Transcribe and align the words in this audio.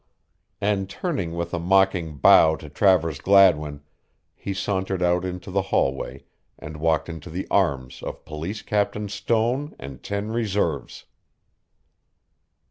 And 0.59 0.89
turning 0.89 1.35
with 1.35 1.53
a 1.53 1.59
mocking 1.59 2.17
bow 2.17 2.55
to 2.55 2.69
Travers 2.69 3.19
Gladwin, 3.21 3.81
he 4.33 4.51
sauntered 4.51 5.03
out 5.03 5.23
into 5.23 5.51
the 5.51 5.61
hallway 5.61 6.23
and 6.57 6.77
walked 6.77 7.07
into 7.07 7.29
the 7.29 7.47
arms 7.51 8.01
of 8.01 8.25
Police 8.25 8.63
Captain 8.63 9.09
Stone 9.09 9.75
and 9.77 10.01
ten 10.01 10.29
reserves. 10.31 11.05